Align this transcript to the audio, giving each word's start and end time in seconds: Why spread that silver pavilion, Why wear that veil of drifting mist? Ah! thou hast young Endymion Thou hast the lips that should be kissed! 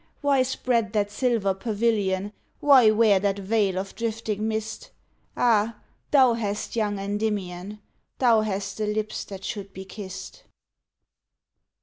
Why 0.21 0.41
spread 0.41 0.93
that 0.93 1.11
silver 1.11 1.53
pavilion, 1.53 2.33
Why 2.59 2.89
wear 2.89 3.19
that 3.19 3.37
veil 3.37 3.77
of 3.77 3.93
drifting 3.93 4.47
mist? 4.47 4.89
Ah! 5.37 5.75
thou 6.09 6.33
hast 6.33 6.75
young 6.75 6.97
Endymion 6.97 7.79
Thou 8.17 8.41
hast 8.41 8.79
the 8.79 8.87
lips 8.87 9.23
that 9.25 9.43
should 9.43 9.73
be 9.73 9.85
kissed! 9.85 10.41